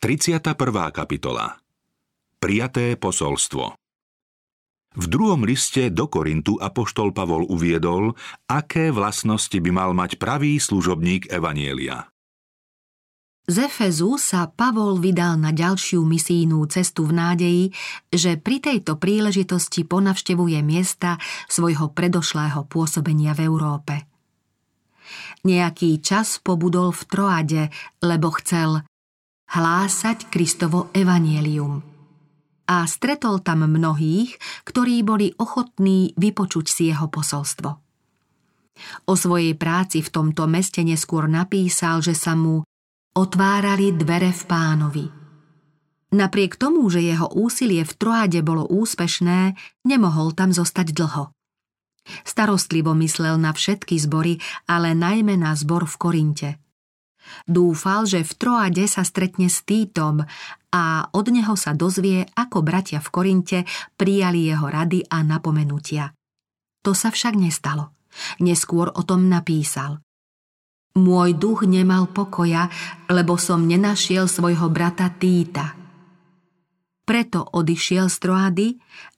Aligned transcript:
31. 0.00 0.56
kapitola 0.96 1.60
Prijaté 2.40 2.96
posolstvo 2.96 3.76
V 4.96 5.04
druhom 5.12 5.44
liste 5.44 5.92
do 5.92 6.08
Korintu 6.08 6.56
apoštol 6.56 7.12
Pavol 7.12 7.44
uviedol, 7.44 8.16
aké 8.48 8.96
vlastnosti 8.96 9.52
by 9.52 9.68
mal 9.68 9.92
mať 9.92 10.16
pravý 10.16 10.56
služobník 10.56 11.28
Evanielia. 11.28 12.08
Z 13.44 13.68
Efezu 13.68 14.16
sa 14.16 14.48
Pavol 14.48 14.96
vydal 15.04 15.36
na 15.36 15.52
ďalšiu 15.52 16.00
misijnú 16.00 16.64
cestu 16.72 17.04
v 17.04 17.20
nádeji, 17.20 17.64
že 18.08 18.40
pri 18.40 18.56
tejto 18.64 18.96
príležitosti 18.96 19.84
ponavštevuje 19.84 20.64
miesta 20.64 21.20
svojho 21.44 21.92
predošlého 21.92 22.64
pôsobenia 22.72 23.36
v 23.36 23.52
Európe. 23.52 24.08
Nejaký 25.44 26.00
čas 26.00 26.40
pobudol 26.40 26.88
v 26.96 27.02
Troade, 27.04 27.62
lebo 28.00 28.32
chcel 28.40 28.80
hlásať 29.50 30.30
Kristovo 30.30 30.94
evanielium. 30.94 31.82
A 32.70 32.86
stretol 32.86 33.42
tam 33.42 33.66
mnohých, 33.66 34.38
ktorí 34.62 35.02
boli 35.02 35.34
ochotní 35.34 36.14
vypočuť 36.14 36.66
si 36.70 36.82
jeho 36.94 37.10
posolstvo. 37.10 37.70
O 39.10 39.14
svojej 39.18 39.58
práci 39.58 40.06
v 40.06 40.08
tomto 40.08 40.46
meste 40.46 40.86
neskôr 40.86 41.26
napísal, 41.26 41.98
že 41.98 42.14
sa 42.14 42.38
mu 42.38 42.62
otvárali 43.18 43.90
dvere 43.90 44.30
v 44.30 44.42
pánovi. 44.46 45.06
Napriek 46.14 46.54
tomu, 46.54 46.86
že 46.86 47.02
jeho 47.02 47.26
úsilie 47.34 47.82
v 47.82 47.92
Troade 47.98 48.40
bolo 48.46 48.66
úspešné, 48.70 49.58
nemohol 49.82 50.30
tam 50.34 50.54
zostať 50.54 50.94
dlho. 50.94 51.34
Starostlivo 52.22 52.94
myslel 52.98 53.38
na 53.38 53.50
všetky 53.50 53.98
zbory, 53.98 54.38
ale 54.70 54.94
najmä 54.94 55.34
na 55.34 55.58
zbor 55.58 55.90
v 55.90 55.96
Korinte– 55.98 56.50
Dúfal, 57.46 58.06
že 58.06 58.20
v 58.26 58.32
Troade 58.36 58.84
sa 58.86 59.06
stretne 59.06 59.48
s 59.48 59.62
Týtom 59.62 60.24
a 60.70 60.82
od 61.10 61.26
neho 61.30 61.54
sa 61.58 61.74
dozvie, 61.74 62.26
ako 62.34 62.62
bratia 62.62 63.02
v 63.02 63.08
Korinte 63.10 63.58
prijali 63.98 64.46
jeho 64.46 64.66
rady 64.70 65.06
a 65.10 65.22
napomenutia. 65.26 66.14
To 66.86 66.94
sa 66.94 67.10
však 67.12 67.36
nestalo. 67.36 67.92
Neskôr 68.42 68.90
o 68.90 69.02
tom 69.06 69.30
napísal. 69.30 70.02
Môj 70.98 71.38
duch 71.38 71.62
nemal 71.70 72.10
pokoja, 72.10 72.66
lebo 73.06 73.38
som 73.38 73.62
nenašiel 73.62 74.26
svojho 74.26 74.66
brata 74.74 75.06
Týta. 75.14 75.78
Preto 77.06 77.42
odišiel 77.42 78.06
z 78.10 78.16
Troady 78.22 78.68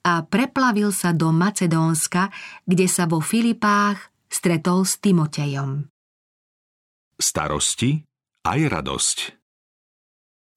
a 0.05 0.25
preplavil 0.25 0.93
sa 0.93 1.13
do 1.13 1.33
Macedónska, 1.33 2.33
kde 2.65 2.87
sa 2.89 3.05
vo 3.05 3.21
Filipách 3.21 4.13
stretol 4.29 4.85
s 4.85 4.97
Timotejom 5.01 5.92
starosti 7.23 8.03
aj 8.43 8.61
radosť. 8.67 9.19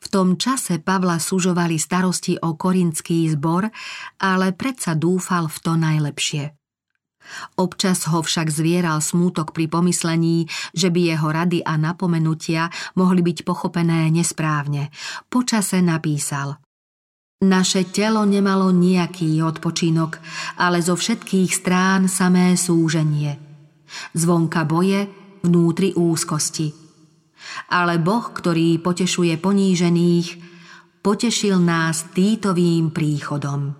V 0.05 0.07
tom 0.13 0.37
čase 0.37 0.77
Pavla 0.81 1.17
sužovali 1.17 1.81
starosti 1.81 2.37
o 2.37 2.53
korinský 2.53 3.25
zbor, 3.33 3.69
ale 4.21 4.53
predsa 4.53 4.93
dúfal 4.93 5.49
v 5.49 5.57
to 5.65 5.73
najlepšie. 5.73 6.53
Občas 7.57 8.05
ho 8.05 8.21
však 8.21 8.53
zvieral 8.53 9.01
smútok 9.01 9.49
pri 9.49 9.65
pomyslení, 9.65 10.45
že 10.77 10.93
by 10.93 11.01
jeho 11.09 11.29
rady 11.33 11.65
a 11.65 11.73
napomenutia 11.73 12.69
mohli 12.93 13.25
byť 13.25 13.41
pochopené 13.41 14.13
nesprávne. 14.13 14.93
Počase 15.25 15.81
napísal 15.81 16.61
Naše 17.41 17.89
telo 17.89 18.29
nemalo 18.29 18.69
nejaký 18.69 19.41
odpočinok, 19.41 20.21
ale 20.61 20.85
zo 20.85 20.93
všetkých 20.93 21.49
strán 21.49 22.05
samé 22.05 22.53
súženie. 22.53 23.41
Zvonka 24.13 24.61
boje, 24.69 25.24
vnútri 25.45 25.93
úzkosti. 25.93 26.73
Ale 27.69 28.01
Boh, 28.01 28.33
ktorý 28.33 28.81
potešuje 28.81 29.37
ponížených, 29.37 30.27
potešil 31.05 31.61
nás 31.61 32.09
týtovým 32.09 32.89
príchodom. 32.89 33.77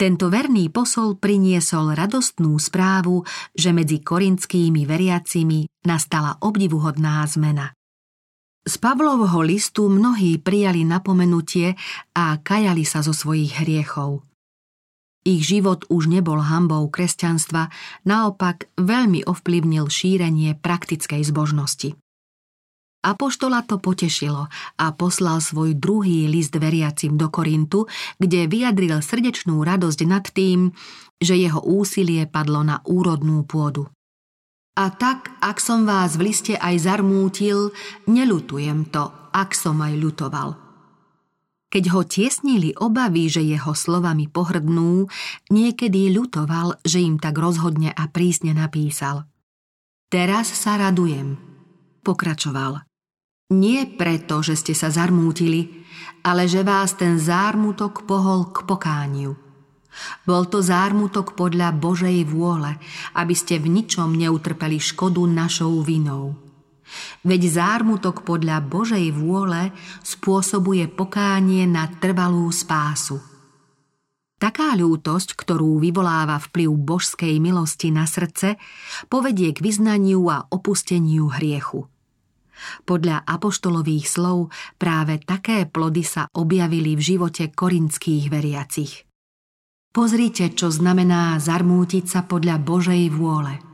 Tento 0.00 0.32
verný 0.32 0.72
posol 0.72 1.20
priniesol 1.20 1.92
radostnú 1.92 2.56
správu, 2.56 3.20
že 3.52 3.68
medzi 3.72 4.00
korinskými 4.00 4.88
veriacimi 4.88 5.68
nastala 5.84 6.40
obdivuhodná 6.40 7.20
zmena. 7.28 7.76
Z 8.64 8.76
Pavlovho 8.80 9.40
listu 9.44 9.92
mnohí 9.92 10.40
prijali 10.40 10.88
napomenutie 10.88 11.76
a 12.16 12.36
kajali 12.40 12.84
sa 12.84 13.04
zo 13.04 13.12
svojich 13.12 13.60
hriechov. 13.60 14.29
Ich 15.20 15.44
život 15.44 15.84
už 15.92 16.08
nebol 16.08 16.40
hambou 16.40 16.88
kresťanstva, 16.88 17.68
naopak 18.08 18.72
veľmi 18.80 19.28
ovplyvnil 19.28 19.84
šírenie 19.92 20.56
praktickej 20.56 21.20
zbožnosti. 21.28 21.92
Apoštola 23.00 23.64
to 23.64 23.80
potešilo 23.80 24.48
a 24.76 24.86
poslal 24.92 25.40
svoj 25.40 25.76
druhý 25.76 26.28
list 26.28 26.56
veriacim 26.56 27.16
do 27.16 27.32
Korintu, 27.32 27.88
kde 28.16 28.48
vyjadril 28.48 29.00
srdečnú 29.00 29.60
radosť 29.60 30.00
nad 30.08 30.24
tým, 30.24 30.72
že 31.20 31.36
jeho 31.36 31.60
úsilie 31.64 32.24
padlo 32.28 32.64
na 32.64 32.80
úrodnú 32.84 33.44
pôdu. 33.44 33.88
A 34.76 34.88
tak, 34.88 35.32
ak 35.44 35.60
som 35.60 35.84
vás 35.84 36.16
v 36.16 36.32
liste 36.32 36.56
aj 36.56 36.80
zarmútil, 36.80 37.72
nelutujem 38.08 38.88
to, 38.88 39.12
ak 39.32 39.52
som 39.52 39.80
aj 39.84 39.96
ľutoval– 40.00 40.50
keď 41.70 41.84
ho 41.94 42.02
tiesnili 42.02 42.74
obavy, 42.76 43.30
že 43.30 43.46
jeho 43.46 43.72
slovami 43.72 44.26
pohrdnú, 44.26 45.06
niekedy 45.48 46.10
ľutoval, 46.10 46.82
že 46.82 46.98
im 46.98 47.16
tak 47.22 47.38
rozhodne 47.38 47.94
a 47.94 48.10
prísne 48.10 48.52
napísal. 48.52 49.30
Teraz 50.10 50.50
sa 50.50 50.74
radujem, 50.74 51.38
pokračoval. 52.02 52.82
Nie 53.54 53.86
preto, 53.86 54.42
že 54.42 54.58
ste 54.58 54.74
sa 54.74 54.90
zarmútili, 54.90 55.86
ale 56.26 56.50
že 56.50 56.66
vás 56.66 56.98
ten 56.98 57.18
zármutok 57.18 58.02
pohol 58.06 58.50
k 58.50 58.66
pokániu. 58.66 59.38
Bol 60.26 60.46
to 60.46 60.62
zármutok 60.62 61.34
podľa 61.34 61.74
Božej 61.74 62.22
vôle, 62.26 62.78
aby 63.14 63.34
ste 63.34 63.58
v 63.58 63.70
ničom 63.70 64.14
neutrpeli 64.14 64.78
škodu 64.78 65.22
našou 65.26 65.82
vinou. 65.82 66.49
Veď 67.22 67.52
zármutok 67.52 68.24
podľa 68.24 68.64
Božej 68.64 69.12
vôle 69.12 69.72
spôsobuje 70.00 70.88
pokánie 70.88 71.68
na 71.68 71.88
trvalú 72.00 72.48
spásu. 72.48 73.20
Taká 74.40 74.72
ľútosť, 74.72 75.36
ktorú 75.36 75.76
vyvoláva 75.84 76.40
vplyv 76.40 76.72
božskej 76.72 77.36
milosti 77.44 77.92
na 77.92 78.08
srdce, 78.08 78.56
povedie 79.12 79.52
k 79.52 79.60
vyznaniu 79.60 80.32
a 80.32 80.48
opusteniu 80.48 81.28
hriechu. 81.28 81.84
Podľa 82.88 83.24
apoštolových 83.28 84.08
slov 84.08 84.48
práve 84.80 85.20
také 85.20 85.68
plody 85.68 86.04
sa 86.04 86.24
objavili 86.32 86.96
v 86.96 87.02
živote 87.04 87.52
korinských 87.52 88.32
veriacich. 88.32 89.04
Pozrite, 89.92 90.56
čo 90.56 90.72
znamená 90.72 91.36
zarmútiť 91.36 92.04
sa 92.08 92.24
podľa 92.24 92.56
Božej 92.64 93.12
vôle– 93.12 93.60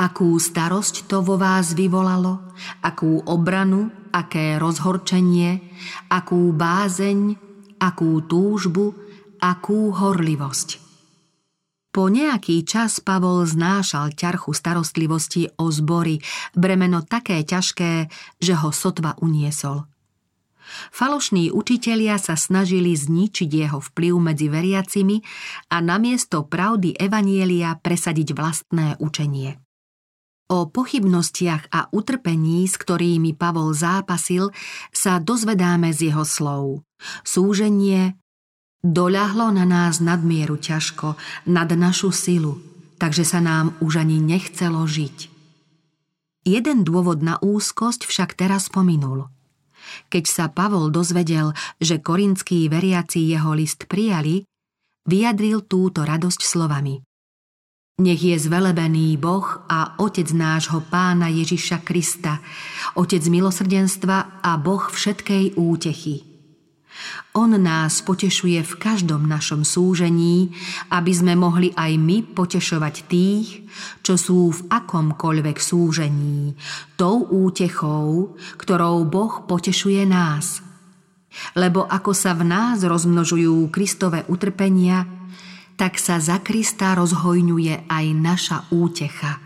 Akú 0.00 0.36
starosť 0.40 1.06
to 1.06 1.20
vo 1.20 1.36
vás 1.36 1.76
vyvolalo, 1.76 2.52
akú 2.80 3.20
obranu, 3.24 3.92
aké 4.10 4.58
rozhorčenie, 4.58 5.60
akú 6.10 6.50
bázeň, 6.56 7.36
akú 7.80 8.20
túžbu, 8.24 8.92
akú 9.40 9.92
horlivosť. 9.94 10.90
Po 11.90 12.06
nejaký 12.06 12.62
čas 12.62 13.02
Pavol 13.02 13.42
znášal 13.42 14.14
ťarchu 14.14 14.54
starostlivosti 14.54 15.50
o 15.58 15.74
zbory, 15.74 16.22
bremeno 16.54 17.02
také 17.02 17.42
ťažké, 17.42 18.06
že 18.38 18.54
ho 18.54 18.70
sotva 18.70 19.18
uniesol. 19.18 19.90
Falošní 20.90 21.50
učitelia 21.50 22.18
sa 22.18 22.38
snažili 22.38 22.94
zničiť 22.94 23.50
jeho 23.50 23.78
vplyv 23.82 24.14
medzi 24.18 24.46
veriacimi 24.46 25.22
a 25.70 25.76
namiesto 25.82 26.46
pravdy 26.46 26.94
Evanielia 26.94 27.78
presadiť 27.78 28.28
vlastné 28.34 28.98
učenie. 29.02 29.58
O 30.50 30.66
pochybnostiach 30.66 31.70
a 31.70 31.86
utrpení, 31.94 32.66
s 32.66 32.74
ktorými 32.74 33.38
Pavol 33.38 33.70
zápasil, 33.70 34.50
sa 34.90 35.22
dozvedáme 35.22 35.94
z 35.94 36.10
jeho 36.10 36.26
slov. 36.26 36.82
Súženie 37.22 38.18
doľahlo 38.82 39.54
na 39.54 39.62
nás 39.62 40.02
nadmieru 40.02 40.58
ťažko, 40.58 41.14
nad 41.46 41.70
našu 41.70 42.10
silu, 42.10 42.58
takže 42.98 43.22
sa 43.22 43.38
nám 43.38 43.78
už 43.78 44.02
ani 44.02 44.18
nechcelo 44.18 44.82
žiť. 44.90 45.30
Jeden 46.42 46.82
dôvod 46.82 47.22
na 47.22 47.38
úzkosť 47.38 48.10
však 48.10 48.34
teraz 48.34 48.66
pominul– 48.66 49.30
keď 50.08 50.24
sa 50.26 50.44
Pavol 50.48 50.88
dozvedel, 50.94 51.52
že 51.80 52.02
korinskí 52.02 52.70
veriaci 52.70 53.26
jeho 53.30 53.52
list 53.52 53.90
prijali, 53.90 54.46
vyjadril 55.04 55.66
túto 55.66 56.06
radosť 56.06 56.40
slovami. 56.42 57.02
Nech 58.00 58.22
je 58.24 58.36
zvelebený 58.40 59.20
Boh 59.20 59.44
a 59.68 60.00
Otec 60.00 60.32
nášho 60.32 60.80
Pána 60.88 61.28
Ježiša 61.28 61.84
Krista, 61.84 62.40
Otec 62.96 63.20
milosrdenstva 63.28 64.40
a 64.40 64.56
Boh 64.56 64.88
všetkej 64.88 65.60
útechy– 65.60 66.24
on 67.36 67.54
nás 67.54 68.02
potešuje 68.02 68.60
v 68.66 68.74
každom 68.74 69.26
našom 69.30 69.62
súžení, 69.62 70.50
aby 70.90 71.12
sme 71.14 71.38
mohli 71.38 71.70
aj 71.78 71.92
my 71.94 72.26
potešovať 72.34 72.94
tých, 73.06 73.70
čo 74.02 74.18
sú 74.18 74.50
v 74.50 74.60
akomkoľvek 74.66 75.58
súžení, 75.62 76.58
tou 76.98 77.22
útechou, 77.30 78.34
ktorou 78.58 79.06
Boh 79.06 79.46
potešuje 79.46 80.02
nás. 80.04 80.60
Lebo 81.54 81.86
ako 81.86 82.10
sa 82.10 82.34
v 82.34 82.42
nás 82.50 82.82
rozmnožujú 82.82 83.70
Kristové 83.70 84.26
utrpenia, 84.26 85.06
tak 85.78 85.96
sa 85.96 86.18
za 86.18 86.42
Krista 86.42 86.98
rozhojňuje 86.98 87.86
aj 87.88 88.06
naša 88.18 88.58
útecha. 88.74 89.40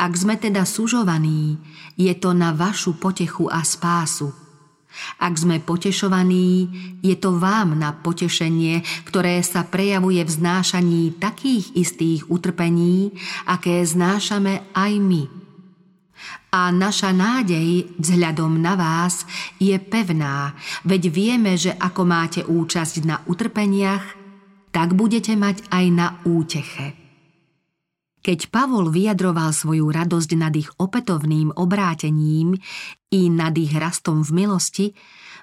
Ak 0.00 0.16
sme 0.16 0.40
teda 0.40 0.64
sužovaní, 0.64 1.60
je 2.00 2.10
to 2.16 2.32
na 2.32 2.56
vašu 2.56 2.96
potechu 2.96 3.46
a 3.52 3.60
spásu. 3.60 4.45
Ak 5.16 5.36
sme 5.36 5.62
potešovaní, 5.62 6.68
je 7.00 7.16
to 7.16 7.36
vám 7.36 7.78
na 7.78 7.92
potešenie, 7.94 8.82
ktoré 9.08 9.40
sa 9.40 9.64
prejavuje 9.64 10.20
v 10.24 10.30
znášaní 10.30 11.16
takých 11.16 11.72
istých 11.76 12.28
utrpení, 12.28 13.14
aké 13.46 13.84
znášame 13.84 14.66
aj 14.74 14.92
my. 15.00 15.22
A 16.56 16.72
naša 16.72 17.12
nádej 17.12 17.92
vzhľadom 18.00 18.56
na 18.56 18.74
vás 18.80 19.28
je 19.60 19.76
pevná, 19.76 20.56
veď 20.88 21.02
vieme, 21.12 21.52
že 21.60 21.76
ako 21.76 22.02
máte 22.08 22.40
účasť 22.48 23.04
na 23.04 23.20
utrpeniach, 23.28 24.16
tak 24.72 24.96
budete 24.96 25.36
mať 25.36 25.68
aj 25.68 25.84
na 25.92 26.08
úteche. 26.24 27.05
Keď 28.26 28.50
Pavol 28.50 28.90
vyjadroval 28.90 29.54
svoju 29.54 29.86
radosť 29.86 30.30
nad 30.34 30.50
ich 30.58 30.66
opätovným 30.82 31.54
obrátením 31.54 32.58
i 33.14 33.30
nad 33.30 33.54
ich 33.54 33.70
rastom 33.70 34.26
v 34.26 34.42
milosti, 34.42 34.86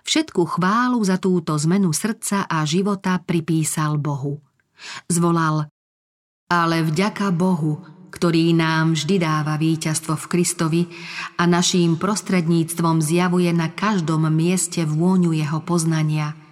všetku 0.04 0.60
chválu 0.60 1.00
za 1.00 1.16
túto 1.16 1.56
zmenu 1.56 1.96
srdca 1.96 2.44
a 2.44 2.68
života 2.68 3.24
pripísal 3.24 3.96
Bohu. 4.04 4.44
Zvolal, 5.08 5.72
ale 6.52 6.84
vďaka 6.84 7.32
Bohu, 7.32 7.80
ktorý 8.12 8.52
nám 8.52 9.00
vždy 9.00 9.16
dáva 9.16 9.56
víťazstvo 9.56 10.20
v 10.20 10.26
Kristovi 10.28 10.82
a 11.40 11.48
naším 11.48 11.96
prostredníctvom 11.96 13.00
zjavuje 13.00 13.56
na 13.56 13.72
každom 13.72 14.28
mieste 14.28 14.84
vôňu 14.84 15.32
jeho 15.32 15.64
poznania– 15.64 16.36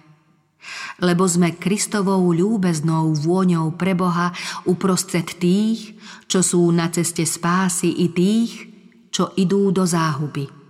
lebo 1.02 1.26
sme 1.26 1.56
Kristovou 1.58 2.30
ľúbeznou 2.32 3.14
vôňou 3.16 3.74
pre 3.74 3.92
Boha 3.96 4.30
uprostred 4.66 5.26
tých, 5.38 5.98
čo 6.30 6.40
sú 6.40 6.68
na 6.70 6.88
ceste 6.88 7.26
spásy 7.26 7.90
i 8.02 8.06
tých, 8.10 8.52
čo 9.12 9.36
idú 9.36 9.68
do 9.70 9.84
záhuby. 9.84 10.62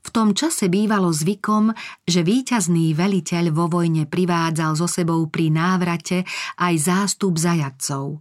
V 0.00 0.08
tom 0.08 0.32
čase 0.32 0.72
bývalo 0.72 1.12
zvykom, 1.12 1.70
že 2.08 2.24
víťazný 2.24 2.96
veliteľ 2.96 3.52
vo 3.52 3.68
vojne 3.68 4.08
privádzal 4.08 4.74
so 4.74 4.88
sebou 4.88 5.28
pri 5.28 5.52
návrate 5.52 6.24
aj 6.56 6.74
zástup 6.80 7.36
zajadcov. 7.36 8.18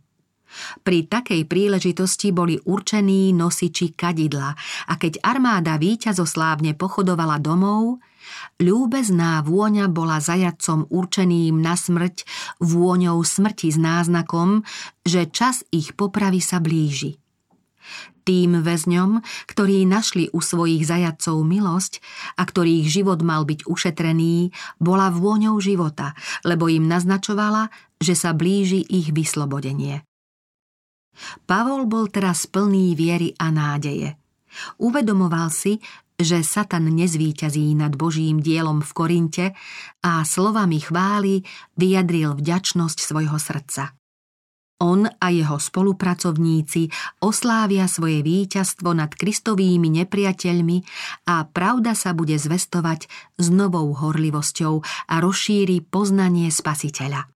Pri 0.82 1.06
takej 1.06 1.46
príležitosti 1.46 2.34
boli 2.34 2.58
určení 2.58 3.32
nosiči 3.38 3.94
kadidla 3.94 4.50
a 4.90 4.94
keď 4.98 5.22
armáda 5.22 5.78
víťazoslávne 5.78 6.74
pochodovala 6.74 7.38
domov, 7.38 8.02
Ľúbezná 8.60 9.42
vôňa 9.44 9.88
bola 9.88 10.20
zajacom 10.20 10.86
určeným 10.92 11.60
na 11.60 11.80
smrť 11.80 12.24
vôňou 12.60 13.24
smrti 13.24 13.72
s 13.72 13.78
náznakom, 13.80 14.68
že 15.06 15.32
čas 15.32 15.64
ich 15.72 15.96
popravy 15.96 16.44
sa 16.44 16.60
blíži. 16.60 17.18
Tým 18.28 18.62
väzňom, 18.62 19.26
ktorí 19.50 19.90
našli 19.90 20.30
u 20.30 20.38
svojich 20.38 20.86
zajacov 20.86 21.42
milosť 21.42 21.98
a 22.38 22.46
ktorých 22.46 22.86
život 22.86 23.26
mal 23.26 23.42
byť 23.48 23.66
ušetrený, 23.66 24.54
bola 24.78 25.10
vôňou 25.10 25.58
života, 25.58 26.14
lebo 26.46 26.70
im 26.70 26.86
naznačovala, 26.86 27.74
že 27.98 28.14
sa 28.14 28.38
blíži 28.38 28.86
ich 28.86 29.10
vyslobodenie. 29.10 30.06
Pavol 31.50 31.90
bol 31.90 32.08
teraz 32.14 32.46
plný 32.46 32.94
viery 32.94 33.34
a 33.36 33.50
nádeje. 33.50 34.16
Uvedomoval 34.78 35.50
si, 35.50 35.82
že 36.20 36.44
Satan 36.44 36.92
nezvíťazí 36.92 37.72
nad 37.80 37.96
Božím 37.96 38.44
dielom 38.44 38.84
v 38.84 38.92
Korinte 38.92 39.46
a 40.04 40.28
slovami 40.28 40.84
chvály 40.84 41.48
vyjadril 41.80 42.36
vďačnosť 42.36 43.00
svojho 43.00 43.40
srdca. 43.40 43.96
On 44.80 45.04
a 45.04 45.28
jeho 45.28 45.60
spolupracovníci 45.60 46.88
oslávia 47.20 47.84
svoje 47.88 48.24
víťazstvo 48.24 48.96
nad 48.96 49.12
kristovými 49.12 49.92
nepriateľmi 50.04 50.78
a 51.28 51.44
pravda 51.44 51.92
sa 51.96 52.16
bude 52.16 52.40
zvestovať 52.40 53.08
s 53.36 53.48
novou 53.52 53.92
horlivosťou 53.92 54.80
a 55.12 55.16
rozšíri 55.20 55.84
poznanie 55.84 56.48
spasiteľa. 56.48 57.28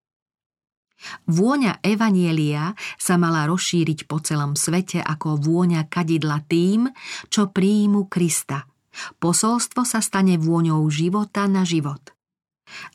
Vôňa 1.27 1.83
Evanielia 1.83 2.71
sa 2.95 3.19
mala 3.19 3.43
rozšíriť 3.51 4.07
po 4.07 4.23
celom 4.23 4.55
svete 4.55 5.03
ako 5.03 5.35
vôňa 5.35 5.91
kadidla 5.91 6.47
tým, 6.47 6.87
čo 7.27 7.51
príjmu 7.51 8.07
Krista– 8.07 8.63
Posolstvo 9.17 9.83
sa 9.83 9.99
stane 9.99 10.37
vôňou 10.37 10.85
života 10.89 11.49
na 11.49 11.65
život. 11.65 12.13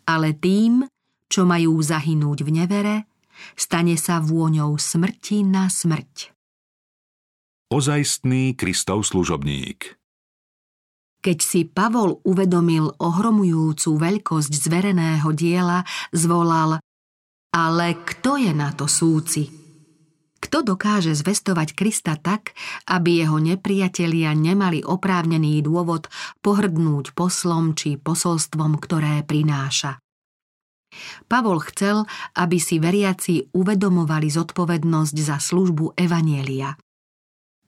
Ale 0.09 0.35
tým, 0.35 0.87
čo 1.29 1.45
majú 1.45 1.79
zahynúť 1.79 2.47
v 2.47 2.51
nevere, 2.51 2.97
stane 3.55 3.95
sa 4.01 4.19
vôňou 4.19 4.75
smrti 4.79 5.45
na 5.45 5.69
smrť. 5.71 6.33
Ozajstný 7.69 8.57
Kristov 8.57 9.05
služobník 9.05 10.01
Keď 11.21 11.39
si 11.45 11.69
Pavol 11.69 12.17
uvedomil 12.25 12.89
ohromujúcu 12.97 13.91
veľkosť 13.93 14.53
zvereného 14.57 15.29
diela, 15.37 15.85
zvolal 16.09 16.81
Ale 17.53 17.87
kto 18.09 18.41
je 18.41 18.53
na 18.57 18.73
to 18.73 18.89
súci? 18.89 19.58
Kto 20.39 20.63
dokáže 20.63 21.13
zvestovať 21.19 21.75
Krista 21.75 22.15
tak, 22.15 22.55
aby 22.87 23.27
jeho 23.27 23.43
nepriatelia 23.43 24.33
nemali 24.33 24.87
oprávnený 24.87 25.61
dôvod 25.67 26.07
pohrdnúť 26.41 27.13
poslom 27.13 27.75
či 27.75 27.99
posolstvom, 27.99 28.79
ktoré 28.79 29.27
prináša? 29.27 29.99
Pavol 31.29 31.61
chcel, 31.69 32.09
aby 32.39 32.57
si 32.57 32.81
veriaci 32.81 33.53
uvedomovali 33.53 34.33
zodpovednosť 34.33 35.17
za 35.21 35.37
službu 35.37 35.99
Evanielia. 35.99 36.73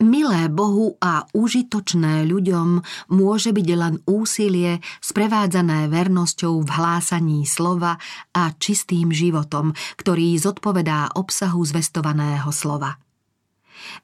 Milé 0.01 0.49
Bohu 0.49 0.97
a 0.97 1.29
užitočné 1.37 2.25
ľuďom 2.25 2.81
môže 3.13 3.53
byť 3.53 3.69
len 3.77 4.01
úsilie 4.09 4.81
sprevádzané 5.05 5.93
vernosťou 5.93 6.65
v 6.65 6.71
hlásaní 6.73 7.45
slova 7.45 8.01
a 8.33 8.49
čistým 8.57 9.13
životom, 9.13 9.77
ktorý 10.01 10.41
zodpovedá 10.41 11.13
obsahu 11.13 11.61
zvestovaného 11.69 12.49
slova. 12.49 12.97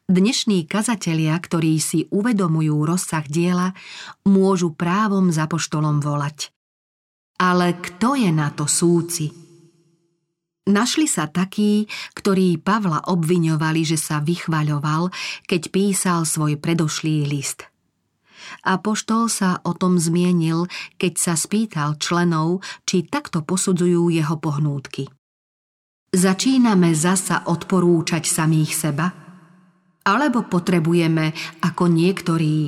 Dnešní 0.04 0.68
kazatelia, 0.68 1.32
ktorí 1.40 1.80
si 1.80 2.04
uvedomujú 2.12 2.76
rozsah 2.84 3.24
diela, 3.24 3.72
môžu 4.28 4.76
právom 4.76 5.32
za 5.32 5.48
poštolom 5.48 6.04
volať. 6.04 6.52
Ale 7.40 7.72
kto 7.72 8.20
je 8.20 8.28
na 8.36 8.52
to 8.52 8.68
súci? 8.68 9.45
Našli 10.66 11.06
sa 11.06 11.30
takí, 11.30 11.86
ktorí 12.18 12.58
Pavla 12.58 13.06
obviňovali, 13.06 13.86
že 13.86 13.94
sa 13.94 14.18
vychvaľoval, 14.18 15.14
keď 15.46 15.62
písal 15.70 16.26
svoj 16.26 16.58
predošlý 16.58 17.22
list. 17.22 17.70
A 18.66 18.82
poštol 18.82 19.30
sa 19.30 19.62
o 19.62 19.78
tom 19.78 19.94
zmienil, 19.94 20.66
keď 20.98 21.12
sa 21.14 21.34
spýtal 21.38 22.02
členov, 22.02 22.66
či 22.82 23.06
takto 23.06 23.46
posudzujú 23.46 24.10
jeho 24.10 24.42
pohnútky. 24.42 25.06
Začíname 26.10 26.98
zasa 26.98 27.46
odporúčať 27.46 28.26
samých 28.26 28.72
seba? 28.74 29.06
Alebo 30.02 30.50
potrebujeme, 30.50 31.30
ako 31.62 31.84
niektorí, 31.86 32.58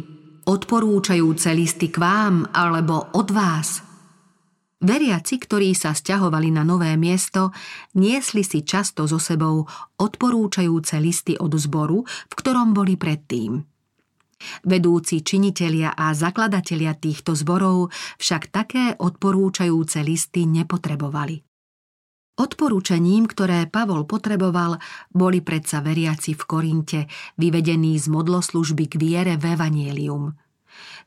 odporúčajúce 0.46 1.50
listy 1.50 1.90
k 1.90 1.98
vám 1.98 2.46
alebo 2.54 3.10
od 3.18 3.28
vás– 3.34 3.68
Veriaci, 4.78 5.42
ktorí 5.42 5.74
sa 5.74 5.90
stiahovali 5.90 6.54
na 6.54 6.62
nové 6.62 6.94
miesto, 6.94 7.50
niesli 7.98 8.46
si 8.46 8.62
často 8.62 9.10
so 9.10 9.18
sebou 9.18 9.66
odporúčajúce 9.98 11.02
listy 11.02 11.34
od 11.34 11.50
zboru, 11.58 12.06
v 12.06 12.34
ktorom 12.38 12.78
boli 12.78 12.94
predtým. 12.94 13.58
Vedúci 14.62 15.26
činitelia 15.26 15.98
a 15.98 16.14
zakladatelia 16.14 16.94
týchto 16.94 17.34
zborov 17.34 17.90
však 18.22 18.54
také 18.54 18.94
odporúčajúce 18.94 19.98
listy 20.06 20.46
nepotrebovali. 20.46 21.42
Odporúčaním, 22.38 23.26
ktoré 23.26 23.66
Pavol 23.66 24.06
potreboval, 24.06 24.78
boli 25.10 25.42
predsa 25.42 25.82
veriaci 25.82 26.38
v 26.38 26.42
Korinte, 26.46 27.00
vyvedení 27.34 27.98
z 27.98 28.06
modloslužby 28.06 28.86
k 28.86 28.94
viere 28.94 29.34
v 29.34 29.58
Evangelium. 29.58 30.38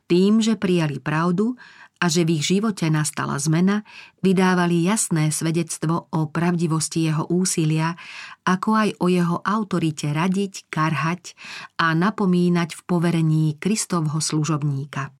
Tým, 0.04 0.44
že 0.44 0.60
prijali 0.60 1.00
pravdu, 1.00 1.56
a 2.02 2.10
že 2.10 2.26
v 2.26 2.42
ich 2.42 2.50
živote 2.50 2.90
nastala 2.90 3.38
zmena, 3.38 3.86
vydávali 4.26 4.82
jasné 4.82 5.30
svedectvo 5.30 6.10
o 6.10 6.26
pravdivosti 6.26 7.06
jeho 7.06 7.30
úsilia, 7.30 7.94
ako 8.42 8.74
aj 8.74 8.88
o 8.98 9.06
jeho 9.06 9.38
autorite 9.46 10.10
radiť, 10.10 10.66
karhať 10.66 11.38
a 11.78 11.94
napomínať 11.94 12.74
v 12.74 12.82
poverení 12.82 13.54
Kristovho 13.62 14.18
služobníka. 14.18 15.14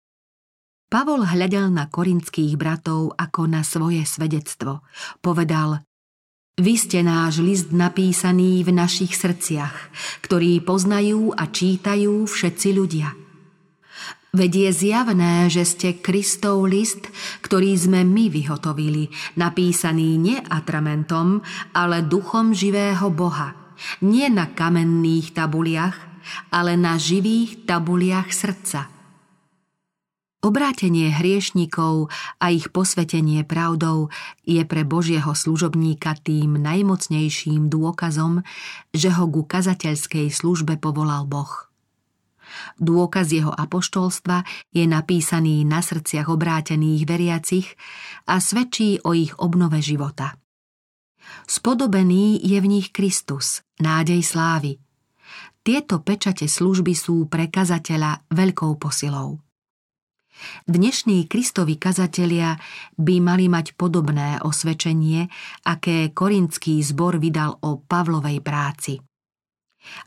Pavol 0.90 1.22
hľadal 1.22 1.70
na 1.70 1.86
korinských 1.86 2.58
bratov 2.58 3.14
ako 3.14 3.48
na 3.48 3.62
svoje 3.62 4.02
svedectvo. 4.02 4.82
Povedal, 5.22 5.86
vy 6.60 6.74
ste 6.76 7.00
náš 7.00 7.40
list 7.40 7.72
napísaný 7.72 8.60
v 8.66 8.76
našich 8.76 9.16
srdciach, 9.16 9.88
ktorý 10.20 10.60
poznajú 10.60 11.32
a 11.32 11.48
čítajú 11.48 12.26
všetci 12.28 12.68
ľudia– 12.74 13.08
Veď 14.32 14.52
je 14.64 14.70
zjavné, 14.72 15.52
že 15.52 15.60
ste 15.68 16.00
Kristov 16.00 16.64
list, 16.64 17.04
ktorý 17.44 17.76
sme 17.76 18.00
my 18.00 18.32
vyhotovili, 18.32 19.12
napísaný 19.36 20.16
nie 20.16 20.40
atramentom, 20.48 21.44
ale 21.76 22.00
duchom 22.00 22.56
živého 22.56 23.12
Boha. 23.12 23.52
Nie 24.00 24.32
na 24.32 24.48
kamenných 24.48 25.36
tabuliach, 25.36 26.00
ale 26.48 26.80
na 26.80 26.96
živých 26.96 27.68
tabuliach 27.68 28.32
srdca. 28.32 28.88
Obrátenie 30.40 31.12
hriešnikov 31.12 32.08
a 32.40 32.56
ich 32.56 32.72
posvetenie 32.72 33.44
pravdou 33.44 34.08
je 34.48 34.64
pre 34.64 34.88
Božieho 34.88 35.36
služobníka 35.36 36.16
tým 36.16 36.56
najmocnejším 36.56 37.68
dôkazom, 37.68 38.40
že 38.96 39.12
ho 39.12 39.28
ku 39.28 39.44
kazateľskej 39.44 40.32
službe 40.32 40.80
povolal 40.80 41.28
Boh. 41.28 41.71
Dôkaz 42.80 43.32
jeho 43.32 43.52
apoštolstva 43.52 44.42
je 44.72 44.84
napísaný 44.88 45.64
na 45.64 45.80
srdciach 45.80 46.28
obrátených 46.28 47.02
veriacich 47.04 47.68
a 48.28 48.40
svedčí 48.40 49.00
o 49.02 49.12
ich 49.16 49.32
obnove 49.38 49.80
života. 49.80 50.36
Spodobený 51.46 52.42
je 52.42 52.58
v 52.58 52.66
nich 52.66 52.88
Kristus, 52.90 53.62
nádej 53.78 54.20
slávy. 54.22 54.78
Tieto 55.62 56.02
pečate 56.02 56.50
služby 56.50 56.92
sú 56.92 57.30
pre 57.30 57.46
kazateľa 57.46 58.26
veľkou 58.34 58.74
posilou. 58.82 59.38
Dnešní 60.66 61.30
Kristovi 61.30 61.78
kazatelia 61.78 62.58
by 62.98 63.22
mali 63.22 63.46
mať 63.46 63.78
podobné 63.78 64.42
osvedčenie, 64.42 65.30
aké 65.62 66.10
korinský 66.10 66.82
zbor 66.82 67.22
vydal 67.22 67.62
o 67.62 67.78
Pavlovej 67.78 68.42
práci. 68.42 68.98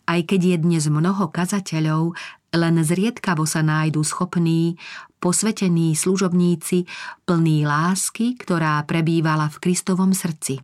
Aj 0.07 0.19
keď 0.23 0.41
je 0.55 0.57
dnes 0.61 0.83
mnoho 0.87 1.29
kazateľov, 1.29 2.15
len 2.55 2.75
zriedkavo 2.79 3.43
sa 3.43 3.61
nájdu 3.61 4.01
schopní, 4.01 4.79
posvetení 5.19 5.95
služobníci, 5.97 6.87
plní 7.27 7.67
lásky, 7.67 8.39
ktorá 8.39 8.79
prebývala 8.87 9.51
v 9.51 9.59
Kristovom 9.59 10.15
srdci. 10.15 10.63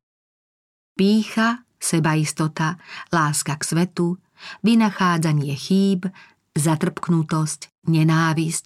Pícha, 0.96 1.66
sebaistota, 1.82 2.78
láska 3.10 3.58
k 3.58 3.64
svetu, 3.66 4.22
vynachádzanie 4.62 5.54
chýb, 5.58 6.08
zatrpknutosť, 6.54 7.90
nenávisť. 7.90 8.66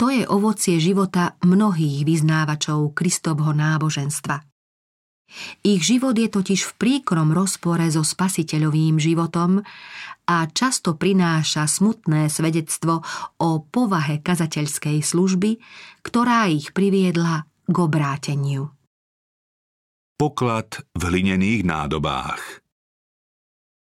To 0.00 0.10
je 0.10 0.26
ovocie 0.26 0.82
života 0.82 1.38
mnohých 1.44 2.02
vyznávačov 2.02 2.96
Kristovho 2.96 3.54
náboženstva. 3.54 4.51
Ich 5.64 5.82
život 5.86 6.14
je 6.14 6.28
totiž 6.28 6.60
v 6.64 6.72
príkrom 6.78 7.32
rozpore 7.32 7.84
so 7.88 8.04
spasiteľovým 8.04 9.00
životom 9.00 9.64
a 10.28 10.36
často 10.50 10.94
prináša 10.94 11.66
smutné 11.66 12.30
svedectvo 12.30 13.02
o 13.42 13.48
povahe 13.66 14.22
kazateľskej 14.22 15.02
služby, 15.02 15.50
ktorá 16.06 16.46
ich 16.48 16.70
priviedla 16.70 17.48
k 17.66 17.76
obráteniu. 17.76 18.70
Poklad 20.20 20.86
v 20.94 21.02
hlinených 21.02 21.66
nádobách 21.66 22.62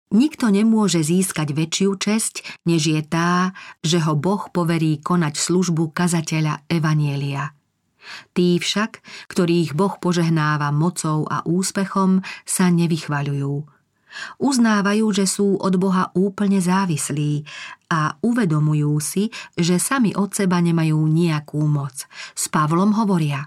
Nikto 0.08 0.48
nemôže 0.48 1.04
získať 1.04 1.52
väčšiu 1.52 1.92
česť, 2.00 2.64
než 2.64 2.96
je 2.96 3.02
tá, 3.04 3.52
že 3.84 4.00
ho 4.08 4.16
Boh 4.16 4.48
poverí 4.48 5.04
konať 5.04 5.36
službu 5.36 5.92
kazateľa 5.92 6.64
Evanielia– 6.72 7.52
Tí 8.32 8.58
však, 8.58 9.02
ktorých 9.32 9.76
Boh 9.78 9.96
požehnáva 10.00 10.72
mocou 10.72 11.28
a 11.28 11.44
úspechom, 11.44 12.24
sa 12.48 12.72
nevychvaľujú. 12.72 13.56
Uznávajú, 14.42 15.06
že 15.14 15.26
sú 15.30 15.60
od 15.60 15.78
Boha 15.78 16.10
úplne 16.18 16.58
závislí 16.58 17.46
a 17.92 18.18
uvedomujú 18.24 18.94
si, 19.04 19.30
že 19.54 19.78
sami 19.78 20.16
od 20.18 20.34
seba 20.34 20.58
nemajú 20.64 20.98
nejakú 20.98 21.62
moc. 21.68 22.08
S 22.34 22.50
Pavlom 22.50 22.98
hovoria 22.98 23.46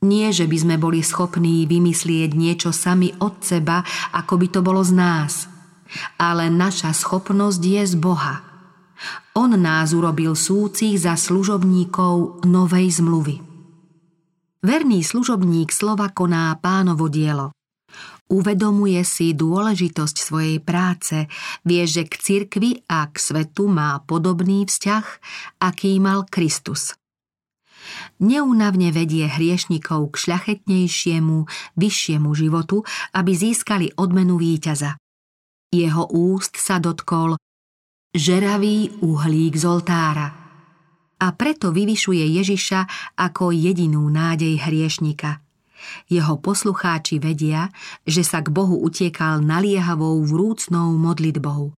nie, 0.00 0.32
že 0.32 0.48
by 0.48 0.56
sme 0.56 0.76
boli 0.80 1.04
schopní 1.04 1.68
vymyslieť 1.68 2.32
niečo 2.32 2.72
sami 2.72 3.12
od 3.20 3.44
seba, 3.44 3.84
ako 4.16 4.40
by 4.40 4.46
to 4.48 4.60
bolo 4.64 4.80
z 4.80 4.96
nás, 4.96 5.44
ale 6.16 6.48
naša 6.48 6.96
schopnosť 6.96 7.60
je 7.60 7.82
z 7.84 7.94
Boha. 8.00 8.40
On 9.36 9.52
nás 9.52 9.92
urobil 9.92 10.32
súcich 10.32 11.04
za 11.04 11.20
služobníkov 11.20 12.44
novej 12.48 12.96
zmluvy. 12.96 13.49
Verný 14.60 15.00
služobník 15.00 15.72
slova 15.72 16.12
koná 16.12 16.52
pánovo 16.60 17.08
dielo. 17.08 17.56
Uvedomuje 18.28 19.00
si 19.08 19.32
dôležitosť 19.32 20.16
svojej 20.20 20.60
práce, 20.60 21.32
vie, 21.64 21.82
že 21.88 22.04
k 22.04 22.14
cirkvi 22.20 22.84
a 22.84 23.08
k 23.08 23.16
svetu 23.16 23.72
má 23.72 24.04
podobný 24.04 24.68
vzťah, 24.68 25.06
aký 25.64 25.96
mal 25.96 26.28
Kristus. 26.28 26.92
Neúnavne 28.20 28.92
vedie 28.92 29.24
hriešnikov 29.32 30.12
k 30.12 30.28
šľachetnejšiemu, 30.28 31.48
vyššiemu 31.80 32.30
životu, 32.36 32.84
aby 33.16 33.32
získali 33.32 33.96
odmenu 33.96 34.36
víťaza. 34.36 35.00
Jeho 35.72 36.04
úst 36.12 36.60
sa 36.60 36.76
dotkol 36.76 37.40
žeravý 38.12 38.92
uhlík 39.00 39.56
z 39.56 39.64
oltára– 39.64 40.28
a 41.20 41.26
preto 41.36 41.68
vyvyšuje 41.70 42.24
Ježiša 42.40 43.12
ako 43.20 43.52
jedinú 43.52 44.08
nádej 44.08 44.56
hriešnika. 44.64 45.44
Jeho 46.08 46.40
poslucháči 46.40 47.20
vedia, 47.20 47.68
že 48.04 48.24
sa 48.24 48.40
k 48.40 48.48
Bohu 48.52 48.80
utiekal 48.80 49.40
naliehavou 49.44 50.20
vrúcnou 50.24 50.96
modlitbou. 50.96 51.72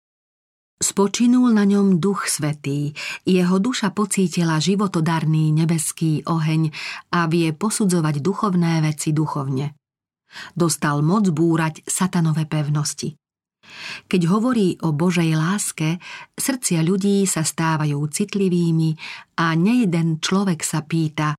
Spočinul 0.82 1.54
na 1.54 1.62
ňom 1.62 2.02
duch 2.02 2.26
svetý, 2.26 2.98
jeho 3.22 3.62
duša 3.62 3.94
pocítila 3.94 4.58
životodarný 4.58 5.54
nebeský 5.54 6.26
oheň 6.26 6.74
a 7.14 7.30
vie 7.30 7.54
posudzovať 7.54 8.18
duchovné 8.18 8.82
veci 8.82 9.14
duchovne. 9.14 9.78
Dostal 10.58 11.06
moc 11.06 11.30
búrať 11.30 11.86
satanové 11.86 12.50
pevnosti. 12.50 13.21
Keď 14.08 14.22
hovorí 14.28 14.78
o 14.86 14.92
Božej 14.96 15.34
láske, 15.36 15.98
srdcia 16.36 16.84
ľudí 16.84 17.24
sa 17.26 17.42
stávajú 17.46 17.98
citlivými 18.08 18.96
a 19.40 19.56
nejeden 19.58 20.22
človek 20.22 20.62
sa 20.62 20.84
pýta, 20.86 21.36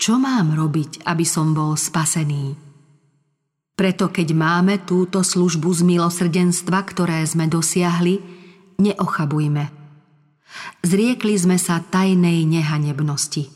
čo 0.00 0.16
mám 0.16 0.56
robiť, 0.56 1.04
aby 1.04 1.24
som 1.28 1.52
bol 1.52 1.76
spasený. 1.76 2.56
Preto 3.76 4.12
keď 4.12 4.28
máme 4.36 4.84
túto 4.84 5.24
službu 5.24 5.72
z 5.72 5.80
milosrdenstva, 5.84 6.84
ktoré 6.84 7.24
sme 7.24 7.48
dosiahli, 7.48 8.20
neochabujme. 8.80 9.64
Zriekli 10.84 11.36
sme 11.36 11.56
sa 11.60 11.80
tajnej 11.80 12.44
nehanebnosti. 12.48 13.48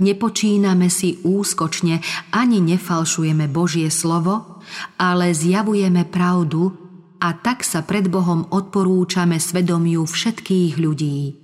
Nepočíname 0.00 0.88
si 0.88 1.20
úskočne 1.20 2.00
ani 2.32 2.58
nefalšujeme 2.64 3.46
Božie 3.52 3.92
slovo, 3.92 4.64
ale 4.96 5.36
zjavujeme 5.36 6.08
pravdu, 6.08 6.87
a 7.18 7.34
tak 7.34 7.66
sa 7.66 7.82
pred 7.82 8.06
Bohom 8.06 8.46
odporúčame 8.50 9.42
svedomiu 9.42 10.06
všetkých 10.06 10.78
ľudí. 10.78 11.34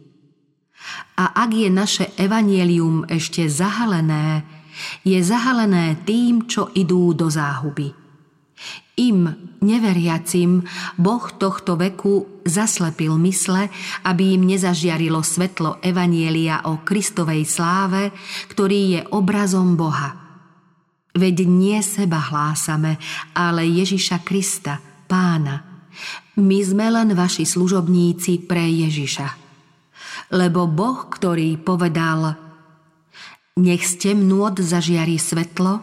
A 1.18 1.34
ak 1.34 1.50
je 1.50 1.68
naše 1.70 2.04
evanielium 2.14 3.08
ešte 3.10 3.48
zahalené, 3.50 4.44
je 5.02 5.18
zahalené 5.22 5.98
tým, 6.02 6.46
čo 6.46 6.70
idú 6.74 7.14
do 7.14 7.30
záhuby. 7.30 7.94
Im, 8.94 9.26
neveriacim, 9.58 10.62
Boh 10.94 11.26
tohto 11.34 11.74
veku 11.74 12.46
zaslepil 12.46 13.18
mysle, 13.18 13.66
aby 14.06 14.38
im 14.38 14.46
nezažiarilo 14.46 15.18
svetlo 15.18 15.82
Evanielia 15.82 16.62
o 16.70 16.86
Kristovej 16.86 17.42
sláve, 17.42 18.14
ktorý 18.54 18.80
je 18.94 19.00
obrazom 19.10 19.74
Boha. 19.74 20.14
Veď 21.14 21.46
nie 21.46 21.78
seba 21.82 22.22
hlásame, 22.22 23.02
ale 23.34 23.66
Ježiša 23.66 24.22
Krista– 24.22 24.78
pána. 25.14 25.62
My 26.42 26.58
sme 26.66 26.90
len 26.90 27.14
vaši 27.14 27.46
služobníci 27.46 28.50
pre 28.50 28.66
Ježiša. 28.66 29.28
Lebo 30.34 30.66
Boh, 30.66 31.06
ktorý 31.06 31.54
povedal 31.62 32.34
nech 33.54 33.86
z 33.86 34.10
temnôt 34.10 34.58
zažiari 34.58 35.14
svetlo, 35.14 35.78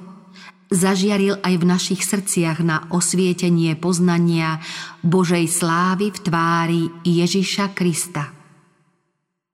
zažiaril 0.67 1.39
aj 1.39 1.53
v 1.55 1.63
našich 1.63 2.03
srdciach 2.03 2.59
na 2.59 2.83
osvietenie 2.91 3.79
poznania 3.79 4.59
Božej 4.99 5.47
slávy 5.47 6.11
v 6.11 6.19
tvári 6.19 6.83
Ježiša 7.07 7.71
Krista. 7.71 8.35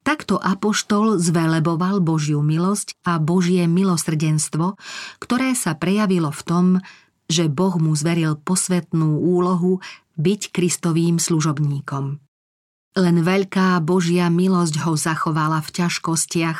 Takto 0.02 0.42
Apoštol 0.42 1.22
zveleboval 1.22 2.02
Božiu 2.02 2.42
milosť 2.42 2.98
a 3.06 3.22
Božie 3.22 3.70
milosrdenstvo, 3.70 4.80
ktoré 5.22 5.54
sa 5.54 5.78
prejavilo 5.78 6.34
v 6.34 6.42
tom, 6.42 6.66
že 7.28 7.52
Boh 7.52 7.76
mu 7.80 7.94
zveril 7.94 8.40
posvetnú 8.40 9.20
úlohu 9.20 9.84
byť 10.18 10.42
Kristovým 10.52 11.22
služobníkom. 11.22 12.24
Len 12.98 13.22
veľká 13.22 13.78
Božia 13.86 14.26
milosť 14.34 14.82
ho 14.90 14.98
zachovala 14.98 15.62
v 15.62 15.70
ťažkostiach, 15.70 16.60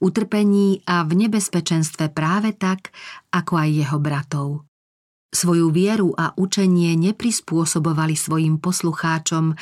utrpení 0.00 0.80
a 0.88 1.04
v 1.04 1.28
nebezpečenstve 1.28 2.08
práve 2.08 2.56
tak, 2.56 2.88
ako 3.28 3.60
aj 3.60 3.68
jeho 3.68 3.98
bratov. 4.00 4.48
Svoju 5.34 5.68
vieru 5.68 6.14
a 6.16 6.32
učenie 6.40 6.94
neprispôsobovali 6.96 8.16
svojim 8.16 8.62
poslucháčom 8.62 9.52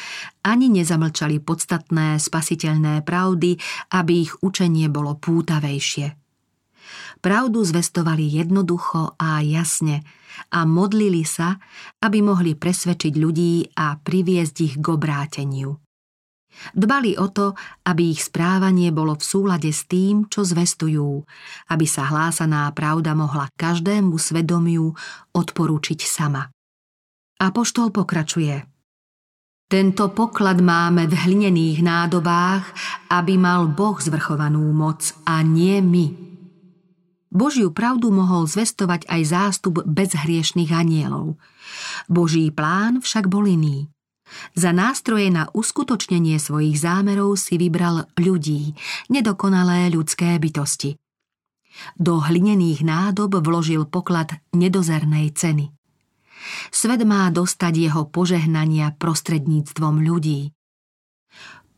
ani 0.47 0.67
nezamlčali 0.69 1.41
podstatné 1.43 2.21
spasiteľné 2.21 3.03
pravdy, 3.03 3.59
aby 3.91 4.13
ich 4.29 4.37
učenie 4.45 4.93
bolo 4.93 5.17
pútavejšie. 5.19 6.22
Pravdu 7.21 7.63
zvestovali 7.63 8.27
jednoducho 8.27 9.15
a 9.19 9.41
jasne 9.45 10.03
a 10.53 10.65
modlili 10.65 11.23
sa, 11.23 11.61
aby 12.01 12.25
mohli 12.25 12.57
presvedčiť 12.57 13.13
ľudí 13.15 13.77
a 13.77 13.97
priviesť 14.01 14.57
ich 14.65 14.75
k 14.81 14.87
obráteniu. 14.89 15.77
Dbali 16.77 17.17
o 17.17 17.33
to, 17.33 17.57
aby 17.89 18.13
ich 18.13 18.29
správanie 18.29 18.93
bolo 18.93 19.17
v 19.17 19.25
súlade 19.25 19.73
s 19.73 19.89
tým, 19.89 20.29
čo 20.29 20.45
zvestujú, 20.45 21.25
aby 21.73 21.87
sa 21.89 22.13
hlásaná 22.13 22.69
pravda 22.77 23.17
mohla 23.17 23.49
každému 23.57 24.21
svedomiu 24.21 24.93
odporúčiť 25.33 26.01
sama. 26.05 26.53
Apoštol 27.41 27.91
pokračuje. 27.91 28.69
Tento 29.73 30.13
poklad 30.13 30.61
máme 30.61 31.09
v 31.09 31.17
hlinených 31.17 31.81
nádobách, 31.81 32.65
aby 33.09 33.41
mal 33.41 33.73
Boh 33.73 33.97
zvrchovanú 33.97 34.69
moc 34.77 35.17
a 35.25 35.41
nie 35.41 35.81
my. 35.81 36.32
Božiu 37.33 37.73
pravdu 37.73 38.13
mohol 38.13 38.45
zvestovať 38.45 39.09
aj 39.09 39.21
zástup 39.25 39.81
bezhriešných 39.89 40.69
anielov. 40.69 41.41
Boží 42.05 42.53
plán 42.53 43.01
však 43.01 43.33
bol 43.33 43.49
iný. 43.49 43.89
Za 44.53 44.77
nástroje 44.77 45.33
na 45.33 45.49
uskutočnenie 45.53 46.37
svojich 46.37 46.77
zámerov 46.77 47.41
si 47.41 47.57
vybral 47.57 48.09
ľudí, 48.21 48.77
nedokonalé 49.09 49.89
ľudské 49.89 50.37
bytosti. 50.37 51.01
Do 51.97 52.21
hlinených 52.21 52.85
nádob 52.85 53.41
vložil 53.41 53.89
poklad 53.89 54.37
nedozernej 54.53 55.33
ceny. 55.33 55.73
Svet 56.69 57.01
má 57.09 57.33
dostať 57.33 57.73
jeho 57.81 58.03
požehnania 58.13 58.93
prostredníctvom 59.01 60.05
ľudí. 60.05 60.53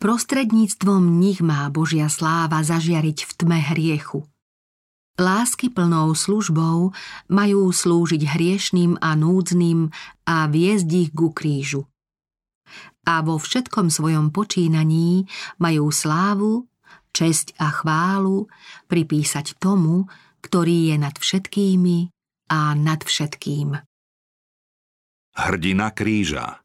Prostredníctvom 0.02 1.22
nich 1.22 1.38
má 1.38 1.70
Božia 1.70 2.10
sláva 2.10 2.60
zažiariť 2.66 3.18
v 3.22 3.32
tme 3.38 3.58
hriechu. 3.62 4.26
Lásky 5.14 5.70
plnou 5.70 6.10
službou 6.10 6.90
majú 7.30 7.60
slúžiť 7.70 8.22
hriešným 8.34 8.98
a 8.98 9.14
núdznym 9.14 9.94
a 10.26 10.50
viesť 10.50 10.88
ich 10.90 11.10
ku 11.14 11.30
krížu 11.30 11.86
a 13.04 13.20
vo 13.20 13.36
všetkom 13.36 13.92
svojom 13.92 14.32
počínaní 14.32 15.28
majú 15.60 15.92
slávu, 15.92 16.66
česť 17.14 17.54
a 17.60 17.70
chválu 17.70 18.48
pripísať 18.88 19.60
tomu, 19.60 20.08
ktorý 20.40 20.92
je 20.92 20.96
nad 20.98 21.14
všetkými 21.14 22.10
a 22.50 22.74
nad 22.74 23.00
všetkým. 23.04 23.78
Hrdina 25.34 25.88
kríža 25.92 26.63